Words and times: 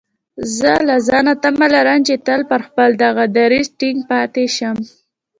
زه 0.57 0.73
له 0.87 0.95
ځانه 1.07 1.33
تمه 1.43 1.67
لرم 1.73 1.99
چې 2.07 2.15
تل 2.25 2.41
پر 2.51 2.61
خپل 2.67 2.89
دغه 3.03 3.23
دريځ 3.37 3.67
ټينګ 3.79 3.99
پاتې 4.11 4.43
شم. 4.55 4.77